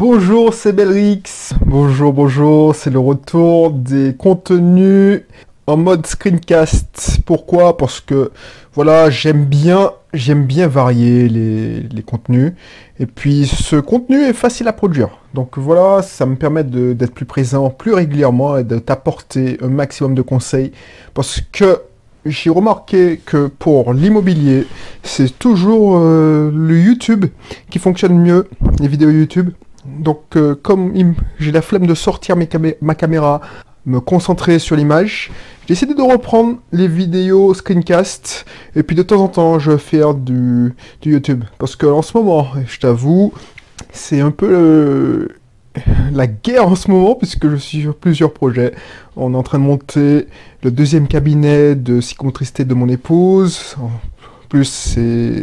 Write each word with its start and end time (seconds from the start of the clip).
Bonjour, 0.00 0.54
c'est 0.54 0.72
Belrix. 0.72 1.52
Bonjour, 1.66 2.14
bonjour, 2.14 2.74
c'est 2.74 2.88
le 2.88 2.98
retour 2.98 3.70
des 3.70 4.16
contenus 4.16 5.24
en 5.66 5.76
mode 5.76 6.06
screencast. 6.06 7.18
Pourquoi? 7.26 7.76
Parce 7.76 8.00
que 8.00 8.30
voilà, 8.72 9.10
j'aime 9.10 9.44
bien, 9.44 9.90
j'aime 10.14 10.46
bien 10.46 10.68
varier 10.68 11.28
les, 11.28 12.02
contenus. 12.02 12.54
Et 12.98 13.04
puis 13.04 13.44
ce 13.44 13.76
contenu 13.76 14.22
est 14.22 14.32
facile 14.32 14.68
à 14.68 14.72
produire. 14.72 15.10
Donc 15.34 15.58
voilà, 15.58 16.00
ça 16.00 16.24
me 16.24 16.36
permet 16.36 16.64
d'être 16.64 17.12
plus 17.12 17.26
présent 17.26 17.68
plus 17.68 17.92
régulièrement 17.92 18.56
et 18.56 18.64
de 18.64 18.78
t'apporter 18.78 19.58
un 19.60 19.68
maximum 19.68 20.14
de 20.14 20.22
conseils. 20.22 20.72
Parce 21.12 21.42
que 21.52 21.82
j'ai 22.24 22.48
remarqué 22.48 23.20
que 23.22 23.48
pour 23.48 23.92
l'immobilier, 23.92 24.66
c'est 25.02 25.38
toujours 25.38 25.98
euh, 25.98 26.50
le 26.54 26.80
YouTube 26.80 27.26
qui 27.68 27.78
fonctionne 27.78 28.18
mieux, 28.18 28.48
les 28.80 28.88
vidéos 28.88 29.10
YouTube. 29.10 29.50
Donc 29.98 30.36
euh, 30.36 30.54
comme 30.54 30.92
j'ai 31.38 31.52
la 31.52 31.62
flemme 31.62 31.86
de 31.86 31.94
sortir 31.94 32.36
ma 32.80 32.94
caméra, 32.94 33.40
me 33.86 34.00
concentrer 34.00 34.58
sur 34.58 34.76
l'image, 34.76 35.30
j'ai 35.62 35.74
décidé 35.74 35.94
de 35.94 36.02
reprendre 36.02 36.58
les 36.72 36.88
vidéos 36.88 37.54
screencast 37.54 38.44
et 38.76 38.82
puis 38.82 38.94
de 38.94 39.02
temps 39.02 39.22
en 39.22 39.28
temps 39.28 39.58
je 39.58 39.72
vais 39.72 39.78
faire 39.78 40.14
du, 40.14 40.74
YouTube. 41.04 41.44
Parce 41.58 41.76
que 41.76 41.86
en 41.86 42.02
ce 42.02 42.16
moment, 42.16 42.48
je 42.66 42.78
t'avoue, 42.78 43.32
c'est 43.92 44.20
un 44.20 44.30
peu 44.30 45.28
la 46.12 46.26
guerre 46.26 46.66
en 46.66 46.74
ce 46.74 46.90
moment, 46.90 47.14
puisque 47.14 47.48
je 47.48 47.56
suis 47.56 47.82
sur 47.82 47.96
plusieurs 47.96 48.32
projets. 48.32 48.74
On 49.16 49.34
est 49.34 49.36
en 49.36 49.42
train 49.42 49.58
de 49.58 49.64
monter 49.64 50.26
le 50.62 50.70
deuxième 50.70 51.08
cabinet 51.08 51.74
de 51.74 52.00
psychomotricité 52.00 52.64
de 52.64 52.74
mon 52.74 52.88
épouse. 52.88 53.76
Plus, 54.50 54.66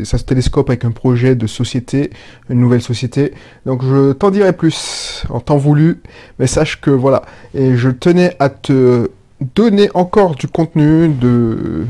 ça 0.04 0.18
se 0.18 0.24
télescope 0.26 0.70
avec 0.70 0.84
un 0.84 0.92
projet 0.92 1.34
de 1.34 1.48
société, 1.48 2.12
une 2.50 2.60
nouvelle 2.60 2.82
société. 2.82 3.34
Donc 3.66 3.82
je 3.82 4.12
t'en 4.12 4.32
dirai 4.32 4.52
plus 4.52 5.24
en 5.30 5.40
temps 5.40 5.56
voulu, 5.56 6.02
mais 6.40 6.46
sache 6.46 6.82
que 6.82 6.92
voilà. 6.92 7.24
Et 7.54 7.78
je 7.78 7.90
tenais 7.90 8.36
à 8.40 8.50
te 8.50 9.10
donner 9.56 9.90
encore 9.94 10.36
du 10.36 10.48
contenu, 10.50 11.08
de 11.08 11.86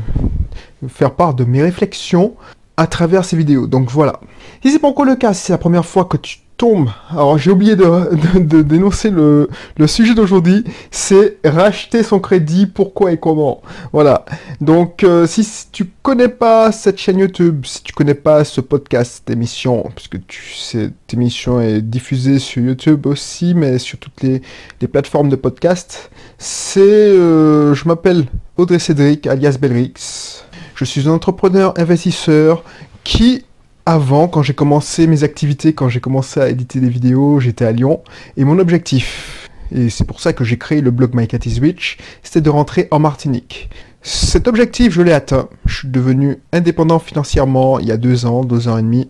faire 0.86 1.10
part 1.10 1.34
de 1.34 1.44
mes 1.44 1.60
réflexions 1.60 2.34
à 2.76 2.86
travers 2.86 3.24
ces 3.24 3.36
vidéos. 3.36 3.66
Donc 3.66 3.90
voilà. 3.90 4.20
Si 4.62 4.70
c'est 4.70 4.78
pas 4.78 4.88
encore 4.88 5.04
le 5.04 5.16
cas, 5.16 5.34
si 5.34 5.46
c'est 5.46 5.52
la 5.52 5.58
première 5.58 5.84
fois 5.84 6.04
que 6.04 6.16
tu 6.18 6.38
tombe. 6.58 6.90
Alors 7.08 7.38
j'ai 7.38 7.50
oublié 7.50 7.76
de, 7.76 8.62
dénoncer 8.62 9.10
le, 9.10 9.48
sujet 9.86 10.14
d'aujourd'hui, 10.14 10.64
c'est 10.90 11.38
racheter 11.44 12.02
son 12.02 12.18
crédit, 12.18 12.66
pourquoi 12.66 13.12
et 13.12 13.16
comment. 13.16 13.62
Voilà. 13.92 14.26
Donc 14.60 15.04
euh, 15.04 15.26
si, 15.26 15.46
tu 15.72 15.86
connais 16.02 16.28
pas 16.28 16.72
cette 16.72 16.98
chaîne 16.98 17.18
YouTube, 17.18 17.64
si 17.64 17.82
tu 17.82 17.92
connais 17.92 18.14
pas 18.14 18.44
ce 18.44 18.60
podcast, 18.60 19.20
cette 19.20 19.30
émission, 19.30 19.88
puisque 19.94 20.26
tu, 20.26 20.52
cette 20.54 21.14
émission 21.14 21.60
est 21.60 21.80
diffusée 21.80 22.40
sur 22.40 22.62
YouTube 22.62 23.06
aussi, 23.06 23.54
mais 23.54 23.78
sur 23.78 23.98
toutes 23.98 24.22
les, 24.22 24.42
plateformes 24.88 25.28
de 25.28 25.36
podcast, 25.36 26.10
c'est, 26.38 26.80
euh, 26.80 27.72
je 27.74 27.86
m'appelle 27.86 28.26
Audrey 28.56 28.80
Cédric, 28.80 29.26
alias 29.26 29.58
Belrix. 29.60 30.44
Je 30.74 30.84
suis 30.84 31.08
un 31.08 31.12
entrepreneur 31.12 31.72
investisseur 31.78 32.64
qui 33.04 33.44
avant, 33.88 34.28
quand 34.28 34.42
j'ai 34.42 34.52
commencé 34.52 35.06
mes 35.06 35.24
activités, 35.24 35.72
quand 35.72 35.88
j'ai 35.88 36.00
commencé 36.00 36.38
à 36.38 36.50
éditer 36.50 36.78
des 36.78 36.90
vidéos, 36.90 37.40
j'étais 37.40 37.64
à 37.64 37.72
Lyon. 37.72 38.02
Et 38.36 38.44
mon 38.44 38.58
objectif, 38.58 39.48
et 39.74 39.88
c'est 39.88 40.04
pour 40.04 40.20
ça 40.20 40.34
que 40.34 40.44
j'ai 40.44 40.58
créé 40.58 40.82
le 40.82 40.90
blog 40.90 41.14
My 41.14 41.26
Cat 41.26 41.38
is 41.46 41.58
Rich, 41.58 41.96
c'était 42.22 42.42
de 42.42 42.50
rentrer 42.50 42.88
en 42.90 42.98
Martinique. 42.98 43.70
Cet 44.02 44.46
objectif, 44.46 44.92
je 44.92 45.00
l'ai 45.00 45.14
atteint. 45.14 45.48
Je 45.64 45.78
suis 45.78 45.88
devenu 45.88 46.36
indépendant 46.52 46.98
financièrement 46.98 47.78
il 47.78 47.86
y 47.86 47.90
a 47.90 47.96
deux 47.96 48.26
ans, 48.26 48.44
deux 48.44 48.68
ans 48.68 48.76
et 48.76 48.82
demi. 48.82 49.08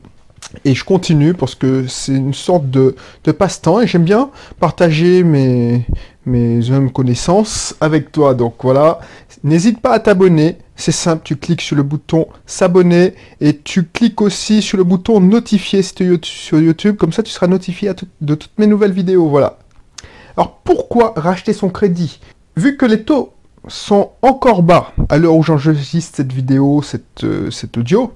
Et 0.64 0.76
je 0.76 0.84
continue 0.84 1.34
parce 1.34 1.56
que 1.56 1.88
c'est 1.88 2.14
une 2.14 2.32
sorte 2.32 2.70
de, 2.70 2.94
passe-temps 3.36 3.80
et 3.80 3.88
j'aime 3.88 4.04
bien 4.04 4.30
partager 4.60 5.24
mes, 5.24 5.84
mes 6.24 6.60
connaissances 6.94 7.74
avec 7.80 8.12
toi. 8.12 8.34
Donc 8.34 8.54
voilà, 8.62 9.00
n'hésite 9.42 9.80
pas 9.80 9.90
à 9.90 9.98
t'abonner 9.98 10.56
c'est 10.78 10.92
simple, 10.92 11.22
tu 11.24 11.36
cliques 11.36 11.60
sur 11.60 11.76
le 11.76 11.82
bouton 11.82 12.28
s'abonner 12.46 13.14
et 13.40 13.58
tu 13.58 13.84
cliques 13.84 14.22
aussi 14.22 14.62
sur 14.62 14.78
le 14.78 14.84
bouton 14.84 15.20
notifier 15.20 15.82
sur 15.82 16.60
YouTube, 16.60 16.96
comme 16.96 17.12
ça 17.12 17.22
tu 17.22 17.32
seras 17.32 17.48
notifié 17.48 17.90
de 18.20 18.34
toutes 18.34 18.58
mes 18.58 18.68
nouvelles 18.68 18.92
vidéos. 18.92 19.28
Voilà. 19.28 19.58
Alors 20.36 20.60
pourquoi 20.62 21.14
racheter 21.16 21.52
son 21.52 21.68
crédit? 21.68 22.20
Vu 22.56 22.76
que 22.76 22.86
les 22.86 23.02
taux 23.02 23.32
sont 23.66 24.12
encore 24.22 24.62
bas 24.62 24.92
à 25.08 25.18
l'heure 25.18 25.34
où 25.34 25.42
j'enregistre 25.42 26.16
cette 26.16 26.32
vidéo, 26.32 26.82
euh, 27.24 27.50
cet 27.50 27.76
audio, 27.76 28.12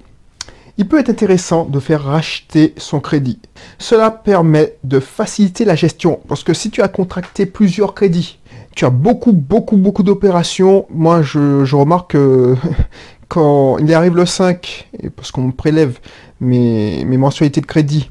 il 0.77 0.87
peut 0.87 0.99
être 0.99 1.09
intéressant 1.09 1.65
de 1.65 1.79
faire 1.79 2.01
racheter 2.01 2.73
son 2.77 2.99
crédit. 2.99 3.39
Cela 3.77 4.09
permet 4.09 4.77
de 4.83 4.99
faciliter 4.99 5.65
la 5.65 5.75
gestion, 5.75 6.21
parce 6.27 6.43
que 6.43 6.53
si 6.53 6.71
tu 6.71 6.81
as 6.81 6.87
contracté 6.87 7.45
plusieurs 7.45 7.93
crédits, 7.93 8.39
tu 8.75 8.85
as 8.85 8.89
beaucoup, 8.89 9.33
beaucoup, 9.33 9.77
beaucoup 9.77 10.03
d'opérations. 10.03 10.85
Moi, 10.89 11.21
je, 11.21 11.75
remarque 11.75 12.11
que 12.11 12.55
quand 13.27 13.77
il 13.77 13.93
arrive 13.93 14.15
le 14.15 14.25
5, 14.25 14.89
parce 15.15 15.31
qu'on 15.31 15.51
prélève 15.51 15.99
mes, 16.39 17.05
mes 17.05 17.17
mensualités 17.17 17.61
de 17.61 17.65
crédit, 17.65 18.09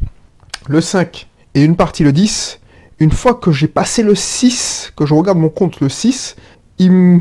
le 0.68 0.80
5 0.80 1.28
et 1.54 1.64
une 1.64 1.76
partie 1.76 2.04
le 2.04 2.12
10, 2.12 2.60
une 2.98 3.10
fois 3.10 3.34
que 3.34 3.52
j'ai 3.52 3.68
passé 3.68 4.02
le 4.02 4.14
6, 4.14 4.92
que 4.96 5.06
je 5.06 5.14
regarde 5.14 5.38
mon 5.38 5.48
compte 5.48 5.80
le 5.80 5.88
6, 5.88 6.36
il, 6.78 7.20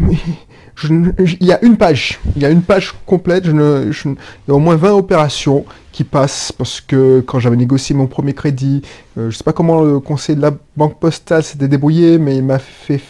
y 1.41 1.51
a 1.51 1.63
une 1.63 1.77
page, 1.77 2.19
il 2.35 2.41
y 2.41 2.45
a 2.45 2.49
une 2.49 2.61
page 2.61 2.95
complète, 3.05 3.45
je 3.45 3.51
ne, 3.51 3.91
il 4.05 4.15
y 4.47 4.51
a 4.51 4.53
au 4.53 4.59
moins 4.59 4.75
20 4.75 4.93
opérations 4.93 5.65
qui 5.91 6.03
passent 6.03 6.51
parce 6.51 6.81
que 6.81 7.19
quand 7.21 7.39
j'avais 7.39 7.57
négocié 7.57 7.95
mon 7.95 8.07
premier 8.07 8.33
crédit, 8.33 8.81
euh, 9.17 9.23
je 9.23 9.25
ne 9.25 9.31
sais 9.31 9.43
pas 9.43 9.53
comment 9.53 9.81
le 9.81 9.99
conseil 9.99 10.35
de 10.35 10.41
la 10.41 10.51
banque 10.77 10.99
postale 10.99 11.43
s'était 11.43 11.67
débrouillé, 11.67 12.17
mais 12.17 12.37
il 12.37 12.43
m'a 12.43 12.59
fait 12.59 13.01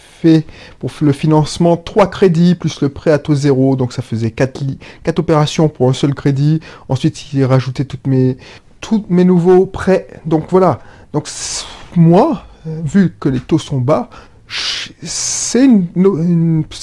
pour 0.79 0.91
le 1.01 1.11
financement 1.11 1.77
3 1.77 2.09
crédits 2.09 2.55
plus 2.55 2.81
le 2.81 2.89
prêt 2.89 3.11
à 3.11 3.19
taux 3.19 3.35
zéro, 3.35 3.75
donc 3.75 3.93
ça 3.93 4.01
faisait 4.01 4.31
4, 4.31 4.63
4 5.03 5.19
opérations 5.19 5.69
pour 5.69 5.89
un 5.89 5.93
seul 5.93 6.13
crédit. 6.13 6.59
Ensuite, 6.89 7.33
il 7.33 7.43
rajoutait 7.45 7.85
toutes 7.85 8.07
mes, 8.07 8.37
tous 8.79 9.05
mes 9.09 9.25
nouveaux 9.25 9.65
prêts. 9.65 10.07
Donc 10.25 10.45
voilà. 10.49 10.79
Donc 11.13 11.27
moi, 11.95 12.45
vu 12.65 13.15
que 13.19 13.29
les 13.29 13.39
taux 13.39 13.59
sont 13.59 13.79
bas, 13.79 14.09
c'est 15.01 15.69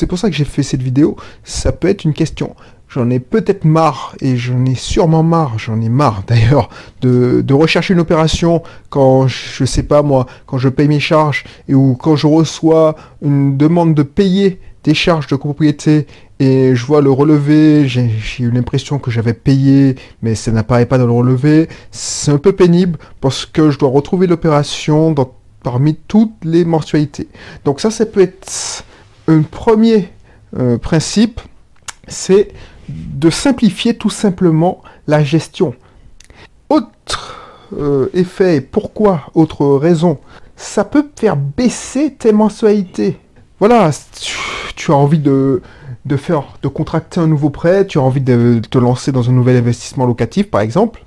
pour 0.08 0.18
ça 0.18 0.30
que 0.30 0.36
j'ai 0.36 0.44
fait 0.44 0.62
cette 0.62 0.82
vidéo. 0.82 1.16
Ça 1.44 1.72
peut 1.72 1.88
être 1.88 2.04
une 2.04 2.14
question. 2.14 2.54
J'en 2.88 3.10
ai 3.10 3.20
peut-être 3.20 3.66
marre, 3.66 4.16
et 4.22 4.36
j'en 4.38 4.64
ai 4.64 4.74
sûrement 4.74 5.22
marre, 5.22 5.58
j'en 5.58 5.78
ai 5.80 5.90
marre 5.90 6.22
d'ailleurs, 6.26 6.70
de, 7.02 7.52
rechercher 7.52 7.92
une 7.92 8.00
opération 8.00 8.62
quand, 8.88 9.28
je 9.28 9.64
sais 9.64 9.82
pas 9.82 10.02
moi, 10.02 10.26
quand 10.46 10.56
je 10.56 10.70
paye 10.70 10.88
mes 10.88 11.00
charges, 11.00 11.44
et 11.68 11.74
ou 11.74 11.94
quand 11.94 12.16
je 12.16 12.26
reçois 12.26 12.96
une 13.20 13.58
demande 13.58 13.94
de 13.94 14.02
payer 14.02 14.60
des 14.84 14.94
charges 14.94 15.26
de 15.26 15.36
copropriété, 15.36 16.06
et 16.40 16.74
je 16.74 16.86
vois 16.86 17.02
le 17.02 17.10
relevé, 17.10 17.88
j'ai 17.88 18.10
eu 18.38 18.50
l'impression 18.50 18.98
que 18.98 19.10
j'avais 19.10 19.34
payé, 19.34 19.96
mais 20.22 20.34
ça 20.34 20.50
n'apparaît 20.52 20.86
pas 20.86 20.96
dans 20.96 21.06
le 21.06 21.12
relevé. 21.12 21.68
C'est 21.90 22.30
un 22.30 22.38
peu 22.38 22.52
pénible, 22.52 22.98
parce 23.20 23.44
que 23.44 23.70
je 23.70 23.78
dois 23.78 23.90
retrouver 23.90 24.26
l'opération 24.26 25.14
parmi 25.62 25.96
toutes 26.06 26.42
les 26.44 26.64
mensualités. 26.64 27.28
Donc 27.64 27.80
ça, 27.80 27.90
ça 27.90 28.06
peut 28.06 28.22
être 28.22 28.84
un 29.26 29.42
premier 29.42 30.08
euh, 30.56 30.78
principe, 30.78 31.40
c'est 32.06 32.48
de 32.88 33.30
simplifier 33.30 33.96
tout 33.96 34.10
simplement 34.10 34.82
la 35.06 35.22
gestion. 35.22 35.74
Autre 36.68 37.36
euh, 37.76 38.08
effet, 38.14 38.60
pourquoi, 38.60 39.22
autre 39.34 39.76
raison, 39.76 40.18
ça 40.56 40.84
peut 40.84 41.08
faire 41.16 41.36
baisser 41.36 42.12
tes 42.14 42.32
mensualités. 42.32 43.18
Voilà, 43.60 43.90
tu, 44.74 44.92
as 44.92 44.94
envie 44.94 45.18
de, 45.18 45.62
de, 46.04 46.16
faire, 46.16 46.44
de 46.62 46.68
contracter 46.68 47.20
un 47.20 47.26
nouveau 47.26 47.50
prêt, 47.50 47.86
tu 47.86 47.98
as 47.98 48.02
envie 48.02 48.20
de 48.20 48.60
te 48.70 48.78
lancer 48.78 49.12
dans 49.12 49.28
un 49.28 49.32
nouvel 49.32 49.56
investissement 49.56 50.06
locatif 50.06 50.50
par 50.50 50.60
exemple 50.60 51.02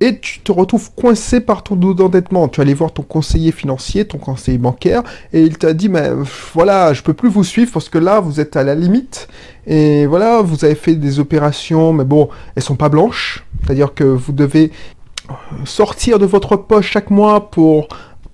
et 0.00 0.18
tu 0.18 0.40
te 0.40 0.50
retrouves 0.50 0.90
coincé 0.94 1.40
par 1.40 1.62
ton 1.62 1.76
dos 1.76 1.94
d'endettement. 1.94 2.48
Tu 2.48 2.60
allais 2.60 2.74
voir 2.74 2.92
ton 2.92 3.02
conseiller 3.02 3.52
financier, 3.52 4.06
ton 4.06 4.18
conseiller 4.18 4.58
bancaire, 4.58 5.02
et 5.32 5.42
il 5.42 5.58
t'a 5.58 5.74
dit, 5.74 5.88
mais 5.88 6.10
voilà, 6.54 6.92
je 6.94 7.02
peux 7.02 7.14
plus 7.14 7.28
vous 7.28 7.44
suivre 7.44 7.70
parce 7.72 7.88
que 7.88 7.98
là, 7.98 8.20
vous 8.20 8.40
êtes 8.40 8.56
à 8.56 8.64
la 8.64 8.74
limite, 8.74 9.28
et 9.66 10.06
voilà, 10.06 10.40
vous 10.40 10.64
avez 10.64 10.74
fait 10.74 10.94
des 10.94 11.18
opérations, 11.20 11.92
mais 11.92 12.04
bon, 12.04 12.28
elles 12.56 12.62
sont 12.62 12.76
pas 12.76 12.88
blanches, 12.88 13.44
c'est-à-dire 13.62 13.94
que 13.94 14.04
vous 14.04 14.32
devez 14.32 14.72
sortir 15.64 16.18
de 16.18 16.26
votre 16.26 16.56
poche 16.56 16.90
chaque 16.90 17.10
mois 17.10 17.50
pour 17.50 17.88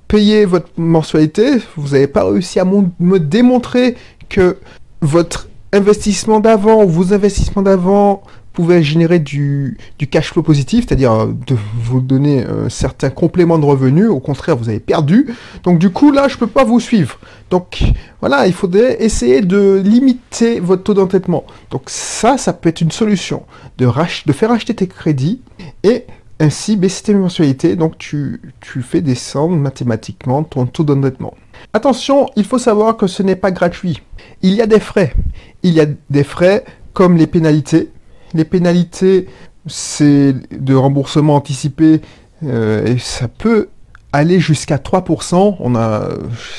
payer 0.08 0.44
votre 0.44 0.68
mensualité. 0.76 1.58
Vous 1.76 1.88
n'avez 1.88 2.06
pas 2.06 2.24
réussi 2.24 2.60
à 2.60 2.64
me 2.64 3.18
démontrer 3.18 3.96
que 4.28 4.58
votre 5.02 5.48
investissement 5.72 6.40
d'avant 6.40 6.84
vos 6.86 7.12
investissements 7.12 7.62
d'avant 7.62 8.22
pouvait 8.56 8.82
générer 8.82 9.18
du, 9.18 9.76
cash 10.10 10.32
flow 10.32 10.42
positif, 10.42 10.86
c'est-à-dire 10.88 11.12
euh, 11.12 11.26
de 11.46 11.56
vous 11.82 12.00
donner 12.00 12.44
un 12.44 12.70
certain 12.70 13.10
complément 13.10 13.58
de 13.58 13.66
revenus. 13.66 14.08
Au 14.08 14.18
contraire, 14.18 14.56
vous 14.56 14.70
avez 14.70 14.80
perdu. 14.80 15.28
Donc 15.62 15.78
du 15.78 15.90
coup, 15.90 16.10
là, 16.10 16.26
je 16.26 16.38
peux 16.38 16.46
pas 16.46 16.64
vous 16.64 16.80
suivre. 16.80 17.18
Donc 17.50 17.82
voilà, 18.20 18.46
il 18.46 18.54
faudrait 18.54 19.02
essayer 19.04 19.42
de 19.42 19.82
limiter 19.84 20.58
votre 20.58 20.82
taux 20.84 20.94
d'entêtement. 20.94 21.44
Donc 21.70 21.82
ça, 21.86 22.38
ça 22.38 22.54
peut 22.54 22.70
être 22.70 22.80
une 22.80 22.90
solution 22.90 23.42
de, 23.76 23.86
de 23.86 24.32
faire 24.32 24.50
acheter 24.50 24.74
tes 24.74 24.86
crédits 24.88 25.42
et 25.82 26.04
ainsi 26.40 26.76
baisser 26.76 27.04
tes 27.04 27.14
mensualités, 27.14 27.76
donc 27.76 27.96
tu 27.98 28.40
fais 28.82 29.00
descendre 29.00 29.56
mathématiquement 29.56 30.42
ton 30.42 30.66
taux 30.66 30.84
d'endettement. 30.84 31.34
Attention, 31.72 32.28
il 32.36 32.44
faut 32.44 32.58
savoir 32.58 32.96
que 32.96 33.06
ce 33.06 33.22
n'est 33.22 33.36
pas 33.36 33.50
gratuit. 33.50 34.02
Il 34.42 34.52
y 34.52 34.60
a 34.60 34.66
des 34.66 34.80
frais. 34.80 35.14
Il 35.62 35.72
y 35.72 35.80
a 35.80 35.86
des 36.10 36.24
frais 36.24 36.64
comme 36.92 37.16
les 37.16 37.26
pénalités. 37.26 37.90
Les 38.36 38.44
pénalités, 38.44 39.28
c'est 39.66 40.34
de 40.52 40.74
remboursement 40.74 41.36
anticipé 41.36 42.02
euh, 42.44 42.84
et 42.84 42.98
ça 42.98 43.28
peut 43.28 43.70
aller 44.12 44.40
jusqu'à 44.40 44.76
3%. 44.76 45.56
On 45.58 45.74
a, 45.74 46.10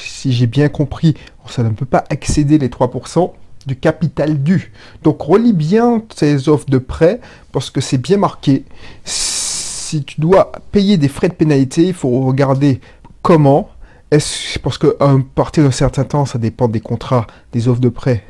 si 0.03 0.33
j'ai 0.33 0.47
bien 0.47 0.69
compris, 0.69 1.13
ça 1.47 1.62
ne 1.62 1.69
peut 1.69 1.85
pas 1.85 2.03
excéder 2.09 2.57
les 2.57 2.69
3% 2.69 3.31
du 3.68 3.75
capital 3.75 4.41
dû. 4.41 4.71
Donc 5.03 5.21
relis 5.21 5.53
bien 5.53 6.00
tes 6.00 6.50
offres 6.50 6.68
de 6.68 6.79
prêt 6.79 7.19
parce 7.51 7.69
que 7.69 7.79
c'est 7.79 8.00
bien 8.00 8.18
marqué. 8.18 8.65
Si 9.03 10.03
tu 10.03 10.19
dois 10.19 10.51
payer 10.71 10.97
des 10.97 11.09
frais 11.09 11.29
de 11.29 11.35
pénalité, 11.35 11.85
il 11.85 11.94
faut 11.94 12.21
regarder 12.21 12.81
comment. 13.21 13.69
Est-ce 14.09 14.57
parce 14.57 14.79
que 14.79 14.97
à 15.00 15.15
partir 15.35 15.63
d'un 15.63 15.71
certain 15.71 16.06
temps, 16.06 16.25
ça 16.25 16.39
dépend 16.39 16.69
des 16.69 16.79
contrats, 16.79 17.27
des 17.51 17.68
offres 17.68 17.81
de 17.81 17.89
prêt, 17.89 18.24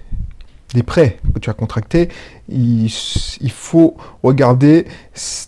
des 0.73 0.83
prêts 0.83 1.17
que 1.33 1.39
tu 1.39 1.49
as 1.49 1.53
contractés. 1.53 2.09
Il, 2.49 2.89
faut 3.49 3.97
regarder 4.23 4.85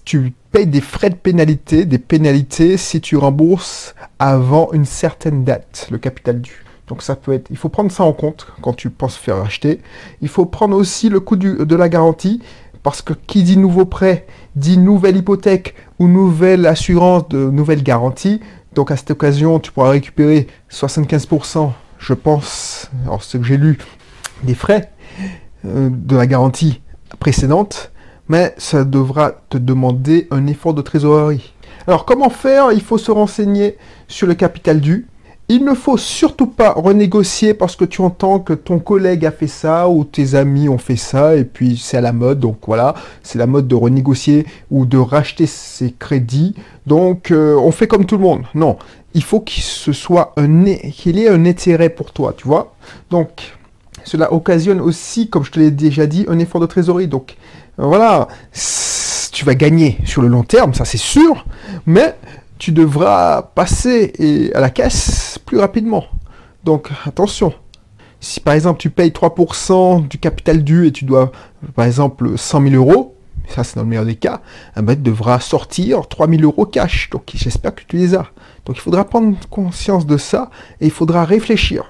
tu 0.06 0.33
payes 0.51 0.68
des 0.68 0.81
frais 0.81 1.10
de 1.10 1.16
pénalité, 1.16 1.86
des 1.86 2.00
pénalités 2.00 2.77
si 2.77 3.01
tu 3.01 3.18
rembourses 3.18 3.95
avant 4.18 4.71
une 4.71 4.86
certaine 4.86 5.44
date 5.44 5.88
le 5.92 5.98
capital 5.98 6.42
dû. 6.42 6.63
Donc 6.88 7.04
ça 7.04 7.16
peut 7.16 7.33
être, 7.33 7.48
il 7.51 7.57
faut 7.57 7.69
prendre 7.69 7.92
ça 7.92 8.04
en 8.04 8.13
compte 8.13 8.48
quand 8.62 8.74
tu 8.74 8.89
penses 8.89 9.16
faire 9.16 9.38
acheter. 9.38 9.80
Il 10.21 10.27
faut 10.27 10.45
prendre 10.45 10.75
aussi 10.75 11.10
le 11.10 11.19
coût 11.19 11.36
de 11.36 11.75
la 11.75 11.89
garantie 11.89 12.42
parce 12.81 13.01
que 13.01 13.13
qui 13.13 13.44
dit 13.44 13.57
nouveau 13.57 13.86
prêt 13.86 14.25
dit 14.56 14.77
nouvelle 14.77 15.18
hypothèque 15.18 15.75
ou 16.00 16.07
nouvelle 16.07 16.66
assurance 16.66 17.27
de 17.30 17.50
nouvelle 17.50 17.83
garantie. 17.83 18.42
Donc 18.74 18.92
à 18.92 18.98
cette 18.98 19.12
occasion, 19.12 19.60
tu 19.60 19.71
pourras 19.71 19.89
récupérer 19.89 20.48
75%, 20.71 21.71
je 21.98 22.13
pense, 22.13 22.89
alors 23.04 23.24
ce 23.24 23.38
que 23.38 23.44
j'ai 23.44 23.57
lu, 23.57 23.77
des 24.44 24.54
frais 24.54 24.92
de 25.63 26.15
la 26.15 26.27
garantie 26.27 26.81
précédente, 27.19 27.91
mais 28.27 28.53
ça 28.57 28.83
devra 28.83 29.31
te 29.50 29.57
demander 29.57 30.27
un 30.31 30.47
effort 30.47 30.73
de 30.73 30.81
trésorerie. 30.81 31.53
Alors 31.88 32.06
comment 32.06 32.29
faire? 32.29 32.71
Il 32.71 32.81
faut 32.81 32.97
se 32.97 33.11
renseigner 33.11 33.77
sur 34.07 34.27
le 34.27 34.35
capital 34.35 34.79
dû. 34.79 35.07
Il 35.51 35.65
ne 35.65 35.73
faut 35.73 35.97
surtout 35.97 36.45
pas 36.45 36.73
renégocier 36.73 37.56
parce 37.56 37.75
que 37.75 37.83
tu 37.83 38.01
entends 38.01 38.39
que 38.39 38.53
ton 38.53 38.77
collègue 38.77 39.25
a 39.25 39.31
fait 39.31 39.47
ça 39.47 39.89
ou 39.89 40.03
tes 40.03 40.35
amis 40.35 40.69
ont 40.69 40.77
fait 40.77 40.95
ça 40.95 41.35
et 41.35 41.44
puis 41.44 41.75
c'est 41.75 41.97
à 41.97 42.01
la 42.01 42.13
mode. 42.13 42.39
Donc 42.39 42.59
voilà, 42.67 42.94
c'est 43.23 43.39
la 43.39 43.47
mode 43.47 43.67
de 43.67 43.73
renégocier 43.73 44.45
ou 44.69 44.85
de 44.85 45.00
racheter 45.00 45.47
ses 45.47 45.91
crédits. 45.91 46.53
Donc 46.85 47.31
euh, 47.31 47.56
on 47.56 47.71
fait 47.71 47.88
comme 47.88 48.06
tout 48.06 48.17
le 48.17 48.21
monde. 48.21 48.44
Non, 48.53 48.77
il 49.15 49.23
faut 49.23 49.39
qu'il 49.39 49.63
soit 49.63 50.33
un 50.38 50.65
qu'il 50.65 51.17
ait 51.17 51.29
un 51.29 51.44
intérêt 51.47 51.89
pour 51.89 52.11
toi, 52.11 52.35
tu 52.38 52.47
vois? 52.47 52.75
Donc 53.09 53.57
cela 54.03 54.33
occasionne 54.33 54.81
aussi, 54.81 55.29
comme 55.29 55.43
je 55.43 55.51
te 55.51 55.59
l'ai 55.59 55.71
déjà 55.71 56.07
dit, 56.07 56.25
un 56.27 56.39
effort 56.39 56.61
de 56.61 56.65
trésorerie. 56.65 57.07
Donc 57.07 57.35
voilà, 57.77 58.27
tu 59.31 59.45
vas 59.45 59.55
gagner 59.55 59.97
sur 60.05 60.21
le 60.21 60.27
long 60.27 60.43
terme, 60.43 60.73
ça 60.73 60.85
c'est 60.85 60.97
sûr, 60.97 61.45
mais 61.85 62.15
tu 62.57 62.71
devras 62.71 63.41
passer 63.41 64.51
à 64.53 64.59
la 64.59 64.69
caisse 64.69 65.39
plus 65.45 65.57
rapidement. 65.57 66.05
Donc 66.63 66.89
attention. 67.05 67.53
Si 68.19 68.41
par 68.41 68.53
exemple 68.53 68.81
tu 68.81 68.89
payes 68.89 69.11
3% 69.11 70.07
du 70.07 70.17
capital 70.17 70.63
dû 70.63 70.87
et 70.87 70.91
tu 70.91 71.05
dois 71.05 71.31
par 71.73 71.85
exemple 71.85 72.37
100 72.37 72.61
000 72.63 72.75
euros, 72.75 73.15
ça 73.47 73.63
c'est 73.63 73.75
dans 73.75 73.83
le 73.83 73.87
meilleur 73.87 74.05
des 74.05 74.15
cas, 74.15 74.41
un 74.75 74.83
ben, 74.83 74.95
tu 74.95 75.01
devras 75.01 75.39
sortir 75.39 76.07
3 76.07 76.27
000 76.27 76.41
euros 76.41 76.65
cash. 76.65 77.09
Donc 77.11 77.31
j'espère 77.33 77.73
que 77.73 77.83
tu 77.87 77.95
les 77.95 78.15
as. 78.15 78.27
Donc 78.65 78.75
il 78.75 78.81
faudra 78.81 79.05
prendre 79.05 79.37
conscience 79.49 80.05
de 80.05 80.17
ça 80.17 80.51
et 80.81 80.87
il 80.87 80.91
faudra 80.91 81.23
réfléchir. 81.23 81.89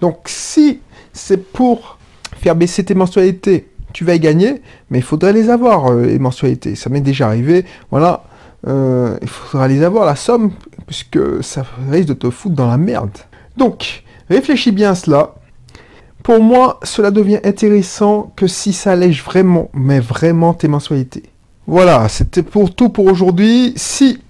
Donc 0.00 0.20
si 0.26 0.80
c'est 1.18 1.52
pour 1.52 1.98
faire 2.36 2.54
baisser 2.54 2.84
tes 2.84 2.94
mensualités, 2.94 3.68
tu 3.92 4.04
vas 4.04 4.14
y 4.14 4.20
gagner, 4.20 4.62
mais 4.90 4.98
il 4.98 5.04
faudrait 5.04 5.32
les 5.32 5.50
avoir, 5.50 5.90
euh, 5.90 6.06
les 6.06 6.18
mensualités. 6.18 6.74
Ça 6.74 6.90
m'est 6.90 7.00
déjà 7.00 7.26
arrivé. 7.26 7.64
Voilà, 7.90 8.24
euh, 8.66 9.18
il 9.22 9.28
faudra 9.28 9.68
les 9.68 9.82
avoir 9.82 10.06
la 10.06 10.16
somme, 10.16 10.52
puisque 10.86 11.42
ça 11.42 11.64
risque 11.90 12.08
de 12.08 12.14
te 12.14 12.30
foutre 12.30 12.54
dans 12.54 12.68
la 12.68 12.78
merde. 12.78 13.10
Donc, 13.56 14.04
réfléchis 14.30 14.72
bien 14.72 14.92
à 14.92 14.94
cela. 14.94 15.34
Pour 16.22 16.40
moi, 16.40 16.78
cela 16.82 17.10
devient 17.10 17.40
intéressant 17.44 18.32
que 18.36 18.46
si 18.46 18.72
ça 18.72 18.92
allège 18.92 19.24
vraiment, 19.24 19.70
mais 19.72 20.00
vraiment 20.00 20.54
tes 20.54 20.68
mensualités. 20.68 21.24
Voilà, 21.66 22.08
c'était 22.08 22.42
pour 22.42 22.74
tout 22.74 22.88
pour 22.88 23.06
aujourd'hui. 23.06 23.72
Si 23.76 24.20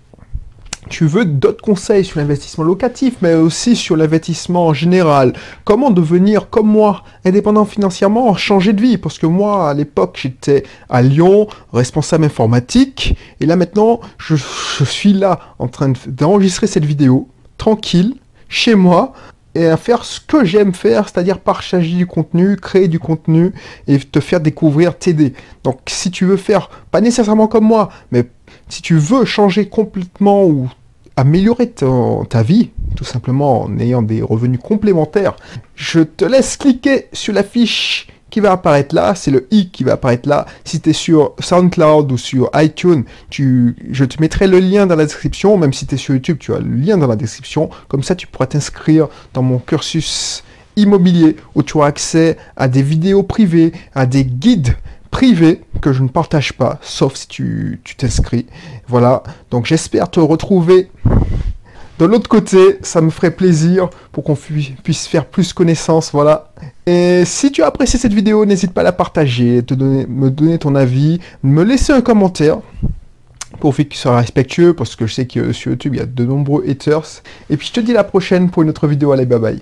tu 0.88 1.06
veux 1.06 1.25
d'autres 1.25 1.62
conseils 1.62 2.05
sur 2.05 2.19
l'investissement 2.19 2.64
locatif, 2.64 3.17
mais 3.20 3.35
aussi 3.35 3.76
sur 3.76 3.96
l'investissement 3.96 4.67
en 4.67 4.73
général. 4.73 5.32
Comment 5.64 5.90
devenir, 5.90 6.50
comme 6.50 6.69
moi, 6.69 7.05
indépendant 7.25 7.64
financièrement, 7.64 8.35
changer 8.37 8.73
de 8.73 8.81
vie? 8.81 8.99
Parce 8.99 9.19
que 9.19 9.26
moi, 9.26 9.70
à 9.70 9.75
l'époque, 9.75 10.19
j'étais 10.20 10.64
à 10.88 11.02
Lyon, 11.02 11.46
responsable 11.73 12.25
informatique, 12.25 13.17
et 13.40 13.46
là 13.46 13.56
maintenant, 13.56 14.00
je, 14.19 14.35
suis 14.85 15.12
là 15.12 15.40
en 15.58 15.69
train 15.69 15.93
d'enregistrer 16.06 16.67
cette 16.67 16.85
vidéo, 16.85 17.29
tranquille, 17.56 18.14
chez 18.49 18.75
moi, 18.75 19.12
et 19.55 19.67
à 19.67 19.76
faire 19.76 20.05
ce 20.05 20.20
que 20.20 20.44
j'aime 20.44 20.73
faire, 20.73 21.08
c'est-à-dire 21.08 21.41
partager 21.41 21.96
du 21.96 22.06
contenu, 22.06 22.56
créer 22.56 22.87
du 22.87 22.99
contenu 22.99 23.52
et 23.87 23.99
te 23.99 24.20
faire 24.20 24.41
découvrir, 24.41 24.96
t'aider. 24.96 25.32
Donc 25.64 25.81
si 25.87 26.11
tu 26.11 26.26
veux 26.26 26.37
faire, 26.37 26.69
pas 26.91 27.00
nécessairement 27.00 27.49
comme 27.49 27.64
moi, 27.64 27.88
mais 28.12 28.29
si 28.69 28.82
tu 28.82 28.96
veux 28.96 29.25
changer 29.25 29.69
complètement 29.69 30.44
ou 30.44 30.69
améliorer 31.19 31.73
ta 32.29 32.43
vie, 32.43 32.70
tout 32.97 33.05
simplement 33.05 33.62
en 33.62 33.79
ayant 33.81 34.03
des 34.03 34.23
revenus 34.23 34.61
complémentaires, 34.62 35.35
je 35.75 36.00
te 36.00 36.25
laisse 36.25 36.56
cliquer 36.56 37.06
sur 37.12 37.35
la 37.35 37.43
fiche 37.43 38.06
qui 38.31 38.38
va 38.41 38.53
apparaître 38.53 38.94
là, 38.94 39.15
c'est 39.17 39.32
le 39.32 39.49
i 39.50 39.70
qui 39.70 39.82
va 39.82 39.94
apparaître 39.94 40.29
là. 40.29 40.47
Si 40.65 40.81
tu 40.81 40.91
es 40.91 40.93
sur 40.93 41.35
SoundCloud 41.41 42.12
ou 42.12 42.19
sur 42.19 42.50
iTunes, 42.55 43.05
tu, 43.31 43.75
je 43.91 44.05
te 44.05 44.20
mettrai 44.20 44.47
le 44.47 44.61
lien 44.61 44.87
dans 44.87 44.94
la 44.94 45.05
description, 45.05 45.56
même 45.56 45.73
si 45.73 45.87
tu 45.87 45.97
es 45.97 45.99
sur 45.99 46.15
YouTube, 46.15 46.37
tu 46.38 46.55
as 46.55 46.61
le 46.61 46.70
lien 46.70 46.99
dans 46.99 47.09
la 47.09 47.17
description. 47.17 47.69
Comme 47.88 48.05
ça, 48.05 48.15
tu 48.15 48.29
pourras 48.29 48.47
t'inscrire 48.47 49.09
dans 49.35 49.43
mon 49.43 49.59
cursus 49.59 50.44
immobilier 50.76 51.37
où 51.56 51.65
tu 51.65 51.79
auras 51.79 51.88
accès 51.88 52.37
à 52.56 52.69
des 52.69 52.82
vidéos 52.82 53.25
privées, 53.25 53.73
à 53.94 54.06
des 54.06 54.25
guides 54.25 54.76
privé 55.19 55.62
que 55.81 55.93
je 55.93 56.05
ne 56.05 56.09
partage 56.09 56.53
pas, 56.53 56.79
sauf 56.81 57.17
si 57.17 57.26
tu 57.26 57.81
t'inscris. 57.97 58.47
Voilà, 58.87 59.25
donc 59.50 59.67
j'espère 59.67 60.09
te 60.09 60.20
retrouver 60.20 60.91
de 61.99 62.05
l'autre 62.05 62.29
côté, 62.29 62.79
ça 62.82 63.00
me 63.00 63.11
ferait 63.11 63.32
plaisir 63.32 63.91
pour 64.12 64.23
qu'on 64.23 64.37
puisse 64.84 65.08
faire 65.08 65.27
plus 65.27 65.53
connaissance, 65.53 66.13
voilà. 66.13 66.53
Et 66.87 67.25
si 67.25 67.51
tu 67.51 67.65
as 67.65 67.67
apprécié 67.67 67.98
cette 67.98 68.15
vidéo, 68.15 68.46
n'hésite 68.46 68.72
pas 68.72 68.82
à 68.82 68.84
la 68.84 68.93
partager, 68.93 69.65
te 69.65 69.75
donner, 69.75 70.06
me 70.06 70.31
donner 70.31 70.58
ton 70.58 70.77
avis, 70.77 71.19
me 71.43 71.65
laisser 71.65 71.93
un 71.93 72.01
commentaire 72.01 72.58
pour 73.58 73.75
qu'il 73.75 73.93
soit 73.94 74.17
respectueux, 74.17 74.72
parce 74.72 74.94
que 74.94 75.08
je 75.08 75.15
sais 75.15 75.27
que 75.27 75.53
sur 75.53 75.72
YouTube, 75.72 75.94
il 75.96 75.98
y 75.98 76.03
a 76.03 76.06
de 76.06 76.25
nombreux 76.25 76.63
haters. 76.70 77.22
Et 77.51 77.56
puis 77.56 77.67
je 77.67 77.72
te 77.72 77.81
dis 77.81 77.91
à 77.91 77.94
la 77.94 78.05
prochaine 78.05 78.51
pour 78.51 78.63
une 78.63 78.69
autre 78.69 78.87
vidéo. 78.87 79.10
Allez, 79.10 79.27
bye 79.27 79.41
bye. 79.41 79.60